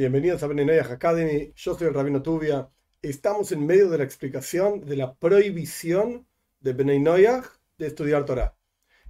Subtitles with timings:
[0.00, 1.52] Bienvenidos a Benenoyah Academy.
[1.54, 2.66] Yo soy el Rabino Tubia.
[3.02, 6.26] Estamos en medio de la explicación de la prohibición
[6.58, 7.42] de Benenoyah
[7.76, 8.56] de estudiar Torah.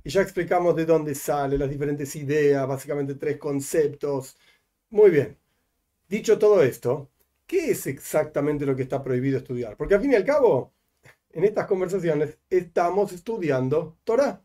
[0.03, 4.37] Y ya explicamos de dónde sale, las diferentes ideas, básicamente tres conceptos.
[4.89, 5.39] Muy bien.
[6.09, 7.13] Dicho todo esto,
[7.47, 9.77] ¿qué es exactamente lo que está prohibido estudiar?
[9.77, 10.75] Porque al fin y al cabo,
[11.31, 14.43] en estas conversaciones estamos estudiando Torah.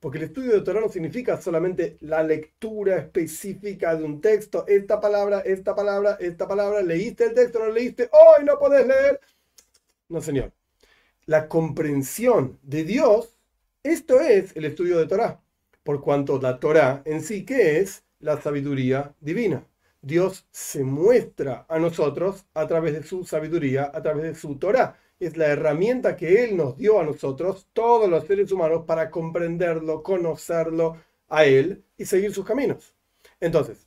[0.00, 5.00] Porque el estudio de Torah no significa solamente la lectura específica de un texto, esta
[5.00, 9.20] palabra, esta palabra, esta palabra, leíste el texto, no leíste, hoy no podés leer.
[10.08, 10.52] No, señor.
[11.24, 13.36] La comprensión de Dios,
[13.82, 15.40] esto es el estudio de Torah.
[15.82, 18.04] Por cuanto la Torah en sí, ¿qué es?
[18.20, 19.66] La sabiduría divina.
[20.02, 24.96] Dios se muestra a nosotros a través de su sabiduría, a través de su Torah
[25.18, 30.02] es la herramienta que Él nos dio a nosotros, todos los seres humanos, para comprenderlo,
[30.02, 30.96] conocerlo
[31.28, 32.94] a Él y seguir sus caminos.
[33.40, 33.86] Entonces,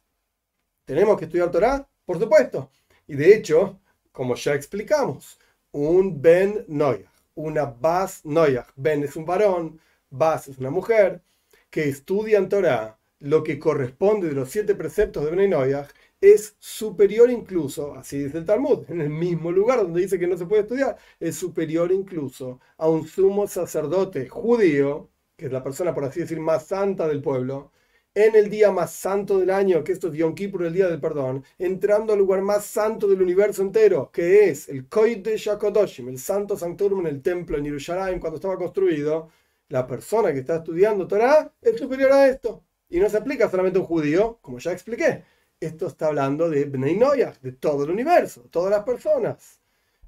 [0.85, 1.87] ¿tenemos que estudiar Torah?
[2.05, 2.69] Por supuesto.
[3.07, 3.79] Y de hecho,
[4.11, 5.39] como ya explicamos,
[5.71, 11.21] un Ben Noyah, una Bas Noyah, Ben es un varón, Bas es una mujer,
[11.69, 15.87] que estudian Torah lo que corresponde de los siete preceptos de Ben Noyah
[16.21, 20.37] es superior incluso, así dice el Talmud, en el mismo lugar donde dice que no
[20.37, 25.93] se puede estudiar, es superior incluso a un sumo sacerdote judío, que es la persona,
[25.93, 27.71] por así decir, más santa del pueblo,
[28.13, 30.99] en el día más santo del año, que esto es Yom Kippur, el día del
[30.99, 34.87] perdón, entrando al lugar más santo del universo entero, que es el
[35.23, 39.29] de Shakodoshim, el santo sanctorum en el templo en Jerusalén cuando estaba construido,
[39.69, 42.63] la persona que está estudiando Torah es superior a esto.
[42.89, 45.23] Y no se aplica solamente a un judío, como ya expliqué,
[45.59, 49.59] esto está hablando de Bnei Noyach, de todo el universo, todas las personas.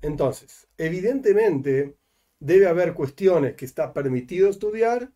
[0.01, 1.97] Entonces, evidentemente,
[2.39, 5.11] debe haber cuestiones que está permitido estudiar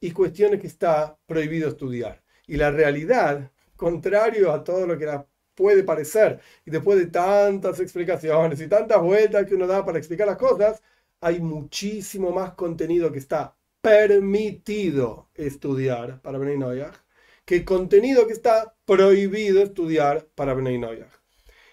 [0.00, 2.22] y cuestiones que está prohibido estudiar.
[2.46, 5.08] Y la realidad, contrario a todo lo que
[5.54, 10.26] puede parecer, y después de tantas explicaciones y tantas vueltas que uno da para explicar
[10.26, 10.82] las cosas,
[11.20, 17.05] hay muchísimo más contenido que está permitido estudiar para Bnei Noyach
[17.46, 20.80] que contenido que está prohibido estudiar para Bnei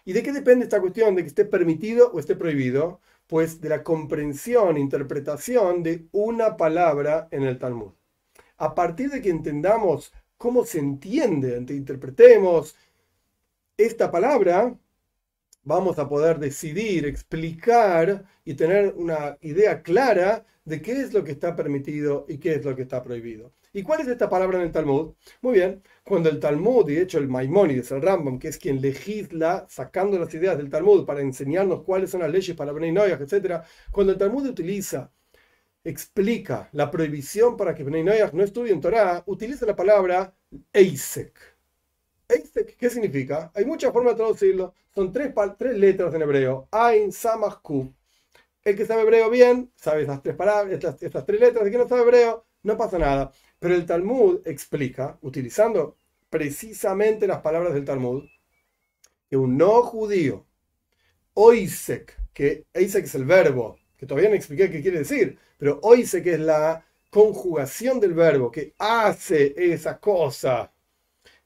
[0.05, 3.01] ¿Y de qué depende esta cuestión de que esté permitido o esté prohibido?
[3.27, 7.93] Pues de la comprensión, interpretación de una palabra en el Talmud.
[8.57, 12.75] A partir de que entendamos cómo se entiende, interpretemos
[13.75, 14.77] esta palabra,
[15.63, 21.31] vamos a poder decidir, explicar y tener una idea clara de qué es lo que
[21.31, 23.53] está permitido y qué es lo que está prohibido.
[23.73, 25.13] ¿Y cuál es esta palabra en el Talmud?
[25.41, 28.79] Muy bien, cuando el Talmud, y de hecho el Maimónides, el Rambam, que es quien
[28.81, 33.21] legisla sacando las ideas del Talmud para enseñarnos cuáles son las leyes para Bnei Noyach,
[33.21, 35.11] etc., cuando el Talmud utiliza,
[35.83, 40.35] explica la prohibición para que Bnei Noyach no estudien Torah, utiliza la palabra
[40.71, 41.52] Eisek.
[42.33, 43.51] Eisek, ¿qué significa?
[43.55, 44.73] Hay muchas formas de traducirlo.
[44.93, 46.67] Son tres, tres letras en hebreo.
[46.71, 47.87] Ain, Samach, Kuf.
[48.63, 51.65] El que sabe hebreo bien, sabe estas tres palabras, estas, estas tres letras.
[51.65, 53.31] El que no sabe hebreo, no pasa nada.
[53.59, 55.97] Pero el Talmud explica, utilizando
[56.29, 58.23] precisamente las palabras del Talmud,
[59.29, 60.45] que un no judío,
[61.33, 66.25] oisek, que oisek es el verbo, que todavía no expliqué qué quiere decir, pero oisek
[66.27, 70.72] es la conjugación del verbo que hace esa cosa.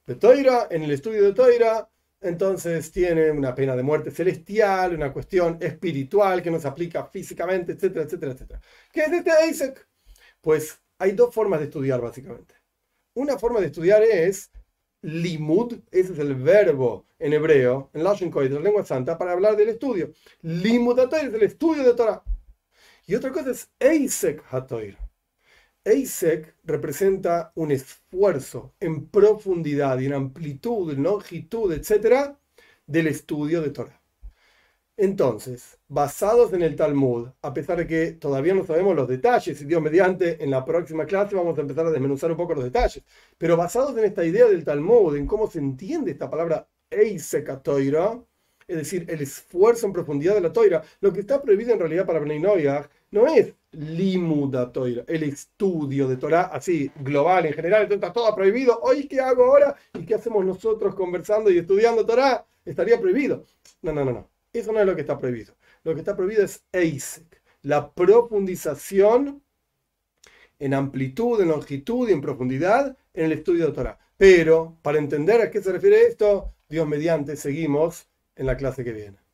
[0.07, 1.89] De Toira, en el estudio de Toira,
[2.21, 8.05] entonces tiene una pena de muerte celestial, una cuestión espiritual que nos aplica físicamente, etcétera,
[8.05, 8.61] etcétera, etcétera.
[8.93, 9.85] ¿Qué es este Isaac?
[10.39, 12.55] Pues hay dos formas de estudiar, básicamente.
[13.15, 14.49] Una forma de estudiar es
[15.01, 19.69] limud, ese es el verbo en hebreo, en Lashon la lengua santa, para hablar del
[19.69, 20.13] estudio.
[20.41, 22.23] Limud es el estudio de Torah.
[23.05, 25.06] Y otra cosa es Eisek Hatoir.
[25.87, 32.37] Eisek representa un esfuerzo en profundidad y en amplitud, en longitud, etcétera,
[32.85, 34.01] del estudio de Torah.
[34.97, 39.65] Entonces, basados en el Talmud, a pesar de que todavía no sabemos los detalles, y
[39.65, 43.03] Dios mediante, en la próxima clase vamos a empezar a desmenuzar un poco los detalles,
[43.37, 48.19] pero basados en esta idea del Talmud, en cómo se entiende esta palabra Eisekatoira,
[48.67, 52.05] es decir, el esfuerzo en profundidad de la toira, lo que está prohibido en realidad
[52.05, 54.71] para Bnei no es limuda
[55.07, 58.79] el estudio de Torah así global en general, entonces está todo prohibido.
[58.81, 59.75] Hoy, ¿qué hago ahora?
[59.93, 62.45] ¿Y qué hacemos nosotros conversando y estudiando Torah?
[62.65, 63.45] Estaría prohibido.
[63.83, 64.29] No, no, no, no.
[64.51, 65.53] Eso no es lo que está prohibido.
[65.83, 69.43] Lo que está prohibido es EISEC, la profundización
[70.59, 73.99] en amplitud, en longitud y en profundidad en el estudio de Torah.
[74.17, 78.91] Pero para entender a qué se refiere esto, Dios mediante, seguimos en la clase que
[78.91, 79.26] viene.